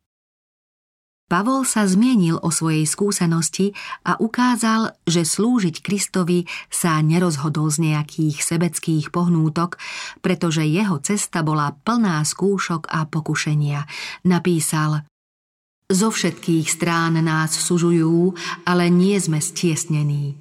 Pavol 1.29 1.61
sa 1.61 1.85
zmienil 1.85 2.41
o 2.41 2.49
svojej 2.49 2.89
skúsenosti 2.89 3.77
a 4.01 4.17
ukázal, 4.17 4.97
že 5.05 5.21
slúžiť 5.21 5.85
Kristovi 5.85 6.49
sa 6.73 6.97
nerozhodol 7.05 7.69
z 7.69 7.93
nejakých 7.93 8.41
sebeckých 8.41 9.13
pohnútok, 9.13 9.77
pretože 10.25 10.65
jeho 10.65 10.97
cesta 10.97 11.45
bola 11.45 11.77
plná 11.85 12.25
skúšok 12.25 12.89
a 12.89 13.05
pokušenia. 13.05 13.85
Napísal 14.25 15.05
zo 15.85 16.09
všetkých 16.09 16.65
strán 16.65 17.21
nás 17.21 17.53
sužujú, 17.53 18.33
ale 18.65 18.89
nie 18.89 19.13
sme 19.21 19.37
stiesnení. 19.37 20.33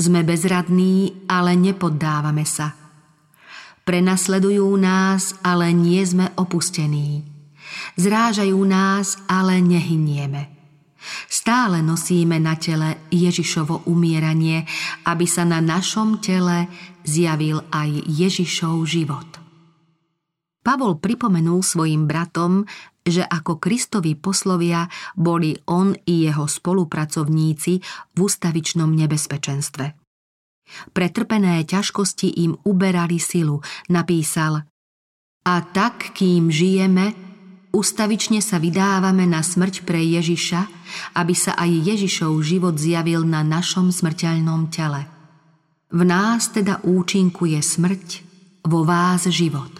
Sme 0.00 0.24
bezradní, 0.24 1.24
ale 1.28 1.52
nepoddávame 1.56 2.48
sa. 2.48 2.72
Prenasledujú 3.84 4.72
nás, 4.80 5.36
ale 5.44 5.72
nie 5.76 6.00
sme 6.04 6.32
opustení. 6.40 7.33
Zrážajú 7.94 8.58
nás, 8.64 9.20
ale 9.28 9.60
nehynieme. 9.60 10.54
Stále 11.28 11.84
nosíme 11.84 12.40
na 12.40 12.56
tele 12.56 12.96
Ježišovo 13.12 13.84
umieranie, 13.84 14.64
aby 15.04 15.28
sa 15.28 15.44
na 15.44 15.60
našom 15.60 16.24
tele 16.24 16.68
zjavil 17.04 17.60
aj 17.68 18.08
Ježišov 18.08 18.76
život. 18.88 19.28
Pavol 20.64 20.96
pripomenul 20.96 21.60
svojim 21.60 22.08
bratom, 22.08 22.64
že 23.04 23.20
ako 23.20 23.60
Kristovi 23.60 24.16
poslovia 24.16 24.88
boli 25.12 25.52
on 25.68 25.92
i 26.08 26.24
jeho 26.24 26.48
spolupracovníci 26.48 27.72
v 28.16 28.18
ústavičnom 28.18 28.88
nebezpečenstve. 28.88 29.86
Pretrpené 30.96 31.60
ťažkosti 31.68 32.40
im 32.48 32.56
uberali 32.64 33.20
silu, 33.20 33.60
napísal 33.92 34.64
A 35.44 35.54
tak, 35.60 36.16
kým 36.16 36.48
žijeme, 36.48 37.12
ustavične 37.74 38.38
sa 38.38 38.62
vydávame 38.62 39.26
na 39.26 39.42
smrť 39.42 39.82
pre 39.82 39.98
Ježiša, 39.98 40.70
aby 41.18 41.34
sa 41.34 41.58
aj 41.58 41.70
Ježišov 41.90 42.38
život 42.46 42.78
zjavil 42.78 43.26
na 43.26 43.42
našom 43.42 43.90
smrteľnom 43.90 44.70
tele. 44.70 45.10
V 45.90 46.02
nás 46.06 46.54
teda 46.54 46.78
účinkuje 46.86 47.58
smrť, 47.58 48.06
vo 48.64 48.86
vás 48.86 49.28
život. 49.28 49.70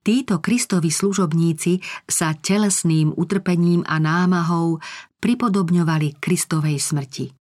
Títo 0.00 0.40
Kristovi 0.40 0.88
služobníci 0.88 1.78
sa 2.08 2.32
telesným 2.32 3.12
utrpením 3.14 3.84
a 3.84 4.00
námahou 4.00 4.80
pripodobňovali 5.20 6.18
Kristovej 6.18 6.80
smrti. 6.80 7.39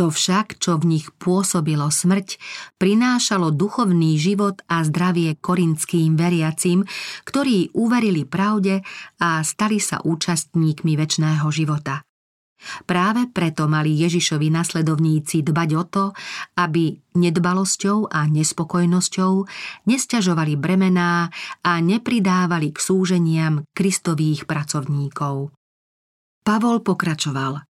To 0.00 0.08
však, 0.08 0.56
čo 0.56 0.80
v 0.80 0.96
nich 0.96 1.12
pôsobilo 1.20 1.92
smrť, 1.92 2.40
prinášalo 2.80 3.52
duchovný 3.52 4.16
život 4.16 4.64
a 4.64 4.80
zdravie 4.80 5.36
korinským 5.36 6.16
veriacim, 6.16 6.88
ktorí 7.28 7.76
uverili 7.76 8.24
pravde 8.24 8.80
a 9.20 9.44
stali 9.44 9.76
sa 9.76 10.00
účastníkmi 10.00 10.96
väčšného 10.96 11.44
života. 11.52 12.00
Práve 12.88 13.28
preto 13.28 13.68
mali 13.68 13.92
Ježišovi 14.00 14.48
nasledovníci 14.48 15.44
dbať 15.44 15.70
o 15.76 15.84
to, 15.84 16.04
aby 16.56 16.96
nedbalosťou 17.20 18.08
a 18.08 18.24
nespokojnosťou 18.24 19.32
nesťažovali 19.84 20.56
bremená 20.56 21.28
a 21.60 21.72
nepridávali 21.84 22.72
k 22.72 22.78
súženiam 22.80 23.68
kristových 23.76 24.48
pracovníkov. 24.48 25.52
Pavol 26.40 26.80
pokračoval. 26.80 27.69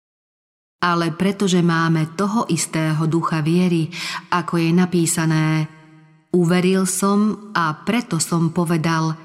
Ale 0.79 1.11
pretože 1.15 1.59
máme 1.59 2.15
toho 2.15 2.47
istého 2.47 3.03
ducha 3.11 3.43
viery, 3.43 3.91
ako 4.31 4.63
je 4.63 4.71
napísané, 4.71 5.67
uveril 6.31 6.87
som 6.87 7.51
a 7.51 7.75
preto 7.83 8.23
som 8.23 8.55
povedal, 8.55 9.17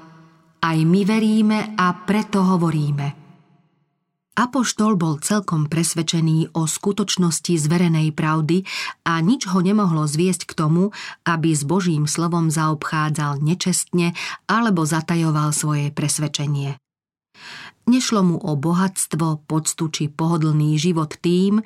aj 0.58 0.78
my 0.82 1.00
veríme 1.06 1.78
a 1.78 1.94
preto 2.02 2.42
hovoríme– 2.42 3.06
Apoštol 4.34 4.98
bol 4.98 5.22
celkom 5.22 5.70
presvedčený 5.70 6.58
o 6.58 6.66
skutočnosti 6.66 7.54
zverenej 7.54 8.10
pravdy 8.10 8.66
a 9.06 9.22
nič 9.22 9.46
ho 9.46 9.62
nemohlo 9.62 10.10
zviesť 10.10 10.50
k 10.50 10.58
tomu, 10.58 10.90
aby 11.22 11.54
s 11.54 11.62
Božím 11.62 12.10
slovom 12.10 12.50
zaobchádzal 12.50 13.38
nečestne 13.38 14.10
alebo 14.50 14.82
zatajoval 14.82 15.54
svoje 15.54 15.94
presvedčenie. 15.94 16.83
Nešlo 17.84 18.24
mu 18.24 18.36
o 18.40 18.56
bohatstvo, 18.56 19.44
poctu 19.44 19.84
či 19.92 20.08
pohodlný 20.08 20.80
život 20.80 21.20
tým, 21.20 21.60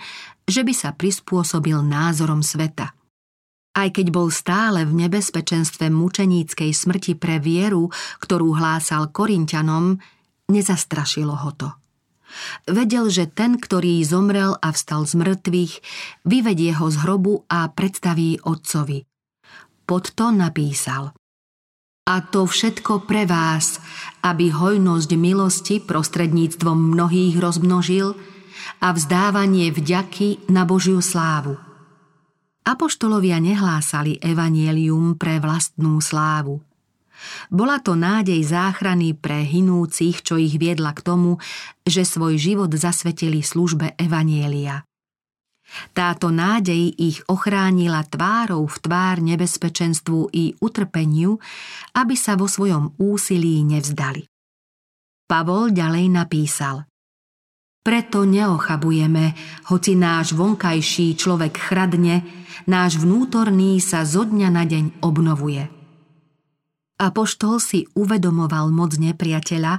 že 0.49 0.67
by 0.67 0.75
sa 0.75 0.91
prispôsobil 0.91 1.79
názorom 1.79 2.43
sveta. 2.43 2.91
Aj 3.79 3.89
keď 3.95 4.11
bol 4.11 4.27
stále 4.35 4.83
v 4.83 5.07
nebezpečenstve 5.07 5.87
mučeníckej 5.87 6.75
smrti 6.75 7.15
pre 7.15 7.39
vieru, 7.39 7.95
ktorú 8.19 8.59
hlásal 8.59 9.15
Korintianom, 9.15 10.03
nezastrašilo 10.51 11.35
ho 11.39 11.51
to. 11.55 11.71
Vedel, 12.67 13.09
že 13.09 13.31
ten, 13.31 13.57
ktorý 13.57 14.03
zomrel 14.05 14.59
a 14.59 14.75
vstal 14.75 15.07
z 15.07 15.17
mŕtvych, 15.17 15.75
vyvedie 16.27 16.75
ho 16.77 16.91
z 16.91 16.97
hrobu 17.07 17.47
a 17.49 17.71
predstaví 17.71 18.43
otcovi. 18.43 19.07
Pod 19.89 20.13
to 20.13 20.35
napísal. 20.35 21.18
A 22.09 22.25
to 22.25 22.49
všetko 22.49 23.05
pre 23.05 23.29
vás, 23.29 23.85
aby 24.25 24.49
hojnosť 24.49 25.11
milosti 25.13 25.77
prostredníctvom 25.85 26.97
mnohých 26.97 27.37
rozmnožil 27.37 28.17
a 28.81 28.97
vzdávanie 28.97 29.69
vďaky 29.69 30.49
na 30.49 30.65
Božiu 30.65 31.05
slávu. 31.05 31.61
Apoštolovia 32.65 33.37
nehlásali 33.45 34.17
evanielium 34.25 35.21
pre 35.21 35.37
vlastnú 35.37 36.01
slávu– 36.01 36.65
bola 37.51 37.83
to 37.83 37.99
nádej 37.99 38.47
záchrany 38.47 39.15
pre 39.15 39.43
hinúcich, 39.43 40.23
čo 40.23 40.39
ich 40.39 40.55
viedla 40.55 40.95
k 40.95 41.03
tomu, 41.03 41.43
že 41.83 42.07
svoj 42.07 42.39
život 42.39 42.71
zasvetili 42.71 43.43
službe 43.43 43.99
Evanielia. 43.99 44.88
Táto 45.93 46.33
nádej 46.33 46.97
ich 46.97 47.21
ochránila 47.29 48.01
tvárou 48.09 48.65
v 48.65 48.77
tvár 48.81 49.21
nebezpečenstvu 49.21 50.33
i 50.33 50.57
utrpeniu, 50.59 51.37
aby 51.93 52.15
sa 52.17 52.35
vo 52.35 52.49
svojom 52.49 52.97
úsilí 52.97 53.63
nevzdali. 53.69 54.25
Pavol 55.29 55.77
ďalej 55.77 56.07
napísal 56.09 56.89
Preto 57.85 58.25
neochabujeme, 58.25 59.33
hoci 59.69 59.93
náš 59.97 60.33
vonkajší 60.33 61.17
človek 61.17 61.57
chradne, 61.57 62.25
náš 62.69 63.01
vnútorný 63.01 63.81
sa 63.81 64.05
zo 64.09 64.25
dňa 64.25 64.49
na 64.49 64.65
deň 64.65 64.85
obnovuje– 65.05 65.69
Apoštol 66.99 67.63
si 67.63 67.87
uvedomoval 67.95 68.75
moc 68.75 68.99
nepriateľa, 68.99 69.79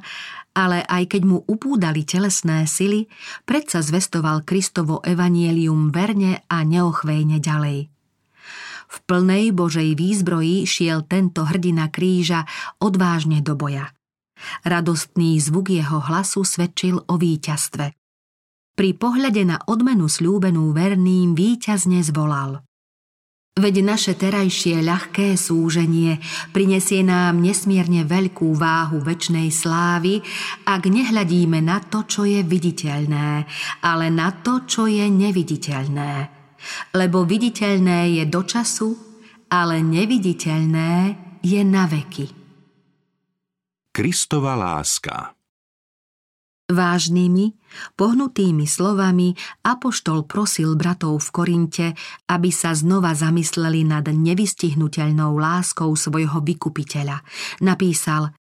ale 0.60 0.84
aj 0.84 1.16
keď 1.16 1.22
mu 1.24 1.38
upúdali 1.48 2.04
telesné 2.04 2.68
sily, 2.68 3.08
predsa 3.48 3.80
zvestoval 3.80 4.44
Kristovo 4.44 5.00
evanielium 5.00 5.88
verne 5.96 6.44
a 6.52 6.68
neochvejne 6.68 7.40
ďalej. 7.40 7.88
V 8.90 8.98
plnej 9.08 9.56
Božej 9.56 9.96
výzbroji 9.96 10.68
šiel 10.68 11.08
tento 11.08 11.48
hrdina 11.48 11.88
kríža 11.88 12.44
odvážne 12.84 13.40
do 13.40 13.56
boja. 13.56 13.96
Radostný 14.68 15.40
zvuk 15.40 15.72
jeho 15.72 16.04
hlasu 16.04 16.44
svedčil 16.44 17.00
o 17.08 17.16
víťazstve. 17.16 17.96
Pri 18.76 18.92
pohľade 18.96 19.44
na 19.48 19.58
odmenu 19.64 20.12
slúbenú 20.12 20.76
verným 20.76 21.36
víťazne 21.36 22.04
zvolal– 22.04 22.60
Veď 23.58 23.76
naše 23.84 24.14
terajšie 24.16 24.80
ľahké 24.86 25.36
súženie 25.36 26.22
prinesie 26.56 27.04
nám 27.04 27.44
nesmierne 27.44 28.08
veľkú 28.08 28.56
váhu 28.56 29.04
väčšnej 29.04 29.52
slávy, 29.52 30.24
ak 30.64 30.88
nehľadíme 30.88 31.60
na 31.60 31.84
to, 31.84 32.08
čo 32.08 32.24
je 32.24 32.40
viditeľné, 32.40 33.44
ale 33.84 34.06
na 34.14 34.32
to, 34.32 34.64
čo 34.64 34.88
je 34.88 35.04
neviditeľné. 35.08 36.14
Lebo 36.96 37.28
viditeľné 37.28 38.22
je 38.22 38.24
do 38.32 38.42
času, 38.48 38.96
ale 39.52 39.84
neviditeľné 39.84 40.92
je 41.44 41.62
na 41.66 41.84
veky. 41.90 42.28
Kristova 43.90 44.56
láska 44.56 45.39
Vážnymi, 46.70 47.58
pohnutými 47.98 48.70
slovami 48.70 49.34
Apoštol 49.66 50.30
prosil 50.30 50.78
bratov 50.78 51.18
v 51.26 51.30
Korinte, 51.34 51.88
aby 52.30 52.54
sa 52.54 52.78
znova 52.78 53.18
zamysleli 53.18 53.82
nad 53.90 54.06
nevystihnutelnou 54.06 55.34
láskou 55.34 55.90
svojho 55.98 56.46
vykupiteľa. 56.46 57.26
Napísal 57.66 58.38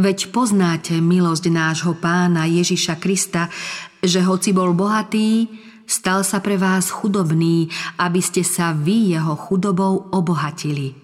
Veď 0.00 0.32
poznáte 0.32 0.96
milosť 0.96 1.44
nášho 1.52 1.92
pána 2.00 2.48
Ježiša 2.48 2.96
Krista, 2.96 3.52
že 4.00 4.24
hoci 4.24 4.56
bol 4.56 4.72
bohatý, 4.72 5.44
stal 5.84 6.24
sa 6.24 6.40
pre 6.40 6.56
vás 6.56 6.88
chudobný, 6.88 7.68
aby 8.00 8.24
ste 8.24 8.40
sa 8.40 8.72
vy 8.72 9.12
jeho 9.12 9.36
chudobou 9.36 10.08
obohatili– 10.08 10.96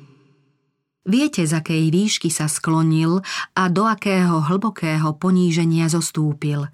Viete, 1.06 1.46
z 1.46 1.52
akej 1.54 1.94
výšky 1.94 2.28
sa 2.28 2.50
sklonil 2.50 3.22
a 3.54 3.62
do 3.70 3.86
akého 3.86 4.42
hlbokého 4.44 5.14
poníženia 5.16 5.86
zostúpil. 5.86 6.68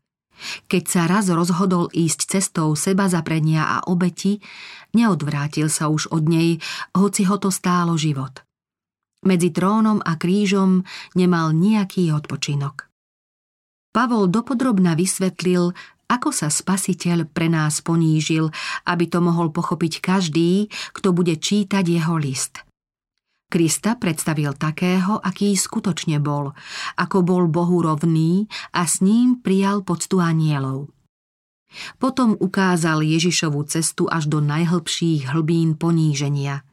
Keď 0.66 0.84
sa 0.90 1.02
raz 1.06 1.30
rozhodol 1.30 1.86
ísť 1.94 2.38
cestou 2.38 2.74
seba 2.74 3.06
zaprenia 3.06 3.78
a 3.78 3.86
obeti, 3.86 4.42
neodvrátil 4.96 5.70
sa 5.70 5.86
už 5.86 6.10
od 6.10 6.26
nej, 6.26 6.58
hoci 6.96 7.22
ho 7.30 7.36
to 7.38 7.54
stálo 7.54 7.94
život. 7.94 8.42
Medzi 9.24 9.54
trónom 9.54 10.02
a 10.04 10.18
krížom 10.18 10.84
nemal 11.16 11.54
nejaký 11.54 12.12
odpočinok. 12.12 12.90
Pavol 13.94 14.26
dopodrobna 14.26 14.98
vysvetlil, 14.98 15.70
ako 16.10 16.34
sa 16.34 16.50
spasiteľ 16.50 17.30
pre 17.30 17.46
nás 17.46 17.78
ponížil, 17.80 18.50
aby 18.90 19.06
to 19.06 19.22
mohol 19.22 19.54
pochopiť 19.54 20.02
každý, 20.02 20.66
kto 20.90 21.14
bude 21.14 21.38
čítať 21.38 21.84
jeho 21.86 22.18
list– 22.18 22.60
Krista 23.54 23.94
predstavil 23.94 24.50
takého, 24.58 25.22
aký 25.22 25.54
skutočne 25.54 26.18
bol, 26.18 26.50
ako 26.98 27.22
bol 27.22 27.46
Bohu 27.46 27.86
rovný 27.86 28.50
a 28.74 28.82
s 28.82 28.98
ním 28.98 29.38
prijal 29.38 29.86
poctu 29.86 30.18
anielov. 30.18 30.90
Potom 32.02 32.34
ukázal 32.34 33.06
Ježišovu 33.06 33.62
cestu 33.70 34.10
až 34.10 34.26
do 34.26 34.42
najhlbších 34.42 35.30
hlbín 35.30 35.78
poníženia. 35.78 36.66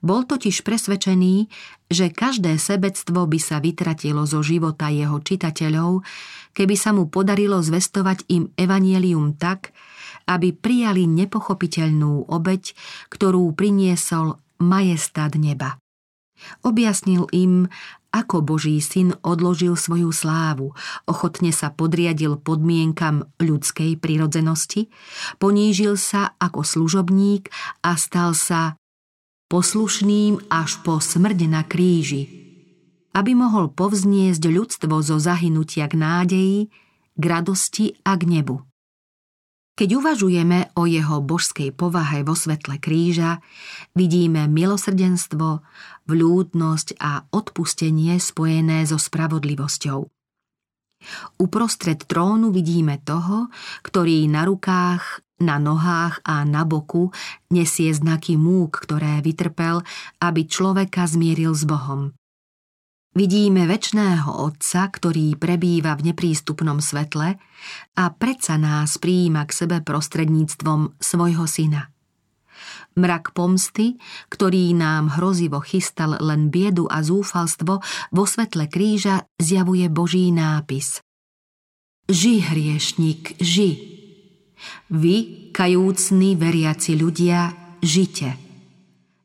Bol 0.00 0.24
totiž 0.24 0.64
presvedčený, 0.64 1.52
že 1.92 2.08
každé 2.08 2.56
sebectvo 2.56 3.28
by 3.28 3.36
sa 3.36 3.60
vytratilo 3.60 4.24
zo 4.24 4.40
života 4.40 4.88
jeho 4.88 5.20
čitateľov, 5.20 6.08
keby 6.56 6.72
sa 6.72 6.96
mu 6.96 7.12
podarilo 7.12 7.60
zvestovať 7.60 8.24
im 8.32 8.48
evanielium 8.56 9.36
tak, 9.36 9.76
aby 10.24 10.56
prijali 10.56 11.04
nepochopiteľnú 11.04 12.32
obeď, 12.32 12.72
ktorú 13.12 13.52
priniesol 13.52 14.40
majestát 14.56 15.36
neba. 15.36 15.76
Objasnil 16.62 17.26
im, 17.32 17.66
ako 18.08 18.40
Boží 18.40 18.80
syn 18.80 19.16
odložil 19.20 19.76
svoju 19.76 20.12
slávu, 20.12 20.72
ochotne 21.04 21.52
sa 21.52 21.68
podriadil 21.68 22.40
podmienkam 22.40 23.28
ľudskej 23.36 24.00
prirodzenosti, 24.00 24.88
ponížil 25.36 26.00
sa 26.00 26.32
ako 26.40 26.64
služobník 26.64 27.52
a 27.84 28.00
stal 28.00 28.32
sa 28.32 28.80
poslušným 29.48 30.52
až 30.52 30.80
po 30.84 31.00
smrť 31.00 31.38
na 31.48 31.64
kríži, 31.64 32.28
aby 33.16 33.32
mohol 33.32 33.72
povzniesť 33.72 34.44
ľudstvo 34.44 35.00
zo 35.00 35.16
zahynutia 35.16 35.88
k 35.88 35.94
nádeji, 35.96 36.58
k 37.18 37.22
radosti 37.24 37.96
a 38.04 38.14
k 38.14 38.28
nebu. 38.28 38.67
Keď 39.78 39.94
uvažujeme 39.94 40.74
o 40.74 40.90
jeho 40.90 41.22
božskej 41.22 41.70
povahe 41.70 42.26
vo 42.26 42.34
svetle 42.34 42.82
kríža, 42.82 43.38
vidíme 43.94 44.50
milosrdenstvo, 44.50 45.62
vľúdnosť 46.10 46.98
a 46.98 47.22
odpustenie 47.30 48.18
spojené 48.18 48.82
so 48.90 48.98
spravodlivosťou. 48.98 50.02
Uprostred 51.38 52.02
trónu 52.10 52.50
vidíme 52.50 52.98
toho, 53.06 53.54
ktorý 53.86 54.26
na 54.26 54.50
rukách, 54.50 55.22
na 55.38 55.62
nohách 55.62 56.26
a 56.26 56.42
na 56.42 56.66
boku 56.66 57.14
nesie 57.54 57.94
znaky 57.94 58.34
múk, 58.34 58.82
ktoré 58.82 59.22
vytrpel, 59.22 59.86
aby 60.18 60.42
človeka 60.42 61.06
zmieril 61.06 61.54
s 61.54 61.62
Bohom. 61.62 62.18
Vidíme 63.18 63.66
väčšného 63.66 64.30
Otca, 64.30 64.86
ktorý 64.86 65.34
prebýva 65.34 65.98
v 65.98 66.14
neprístupnom 66.14 66.78
svetle 66.78 67.34
a 67.98 68.04
predsa 68.14 68.54
nás 68.54 68.94
prijíma 69.02 69.42
k 69.42 69.58
sebe 69.58 69.82
prostredníctvom 69.82 71.02
svojho 71.02 71.42
syna. 71.50 71.90
Mrak 72.94 73.34
pomsty, 73.34 73.98
ktorý 74.30 74.70
nám 74.70 75.18
hrozivo 75.18 75.58
chystal 75.58 76.14
len 76.22 76.46
biedu 76.46 76.86
a 76.86 77.02
zúfalstvo, 77.02 77.82
vo 78.14 78.22
svetle 78.22 78.70
kríža 78.70 79.26
zjavuje 79.34 79.90
Boží 79.90 80.30
nápis. 80.30 81.02
Ži, 82.06 82.38
hriešnik, 82.38 83.34
ži. 83.42 83.98
Vy, 84.94 85.50
kajúcni 85.50 86.38
veriaci 86.38 86.94
ľudia, 86.94 87.50
žite. 87.82 88.38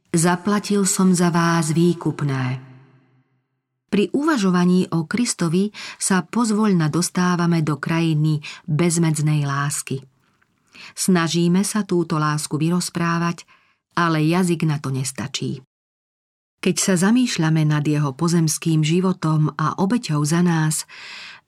Zaplatil 0.09 0.89
som 0.89 1.13
za 1.13 1.29
vás 1.29 1.69
výkupné. 1.77 2.72
Pri 3.93 4.09
uvažovaní 4.09 4.89
o 4.89 5.05
Kristovi 5.05 5.69
sa 6.01 6.25
pozvoľna 6.25 6.89
dostávame 6.89 7.61
do 7.61 7.77
krajiny 7.77 8.41
bezmedznej 8.65 9.45
lásky. 9.45 10.01
Snažíme 10.97 11.61
sa 11.61 11.85
túto 11.85 12.17
lásku 12.17 12.57
vyrozprávať, 12.57 13.45
ale 13.93 14.25
jazyk 14.25 14.65
na 14.65 14.81
to 14.81 14.89
nestačí. 14.89 15.61
Keď 16.57 16.75
sa 16.81 16.97
zamýšľame 16.97 17.69
nad 17.69 17.85
jeho 17.85 18.17
pozemským 18.17 18.81
životom 18.81 19.53
a 19.61 19.77
obeťou 19.77 20.25
za 20.25 20.41
nás, 20.41 20.89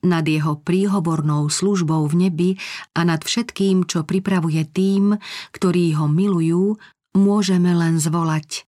nad 0.06 0.22
jeho 0.22 0.62
príhovornou 0.62 1.50
službou 1.50 2.06
v 2.06 2.30
nebi 2.30 2.50
a 2.94 3.10
nad 3.10 3.26
všetkým, 3.26 3.90
čo 3.90 4.06
pripravuje 4.06 4.70
tým, 4.70 5.18
ktorí 5.50 5.98
ho 5.98 6.06
milujú, 6.06 6.78
môžeme 7.18 7.74
len 7.74 7.98
zvolať 7.98 8.70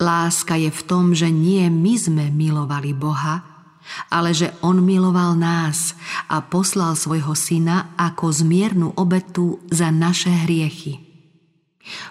Láska 0.00 0.56
je 0.56 0.72
v 0.72 0.82
tom, 0.88 1.12
že 1.12 1.28
nie 1.28 1.60
my 1.68 1.94
sme 2.00 2.24
milovali 2.32 2.96
Boha, 2.96 3.44
ale 4.08 4.32
že 4.32 4.56
On 4.64 4.80
miloval 4.80 5.36
nás 5.36 5.92
a 6.32 6.40
poslal 6.40 6.96
svojho 6.96 7.36
syna 7.36 7.92
ako 8.00 8.32
zmiernu 8.32 8.96
obetu 8.96 9.60
za 9.68 9.92
naše 9.92 10.32
hriechy. 10.32 11.04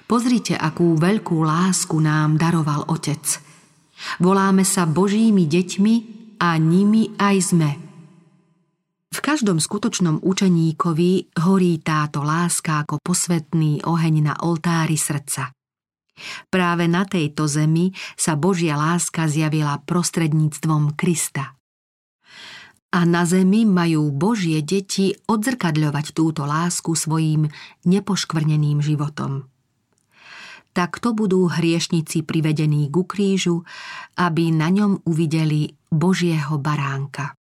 Pozrite, 0.06 0.54
akú 0.54 0.94
veľkú 0.98 1.42
lásku 1.42 1.98
nám 1.98 2.38
daroval 2.38 2.86
Otec. 2.90 3.42
Voláme 4.22 4.62
sa 4.62 4.86
Božími 4.86 5.50
deťmi 5.50 5.96
a 6.40 6.56
nimi 6.62 7.16
aj 7.18 7.38
sme. 7.42 7.72
V 9.10 9.20
každom 9.26 9.58
skutočnom 9.58 10.22
učeníkovi 10.22 11.42
horí 11.42 11.82
táto 11.82 12.22
láska 12.22 12.86
ako 12.86 13.02
posvetný 13.02 13.82
oheň 13.82 14.16
na 14.30 14.34
oltári 14.46 14.96
srdca. 14.96 15.50
Práve 16.52 16.86
na 16.92 17.08
tejto 17.08 17.48
zemi 17.48 17.96
sa 18.20 18.36
Božia 18.36 18.76
láska 18.76 19.26
zjavila 19.26 19.80
prostredníctvom 19.84 20.94
Krista. 21.00 21.56
A 22.90 23.06
na 23.06 23.24
zemi 23.24 23.70
majú 23.70 24.10
Božie 24.10 24.66
deti 24.66 25.14
odzrkadľovať 25.30 26.06
túto 26.18 26.50
lásku 26.50 26.98
svojim 26.98 27.46
nepoškvrneným 27.86 28.82
životom. 28.82 29.46
Takto 30.74 31.18
budú 31.18 31.50
hriešnici 31.50 32.22
privedení 32.26 32.90
ku 32.94 33.06
krížu, 33.06 33.66
aby 34.18 34.54
na 34.54 34.70
ňom 34.70 35.02
uvideli 35.06 35.74
Božieho 35.90 36.62
baránka. 36.62 37.39